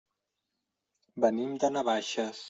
Venim 1.25 1.53
de 1.65 1.71
Navaixes. 1.77 2.39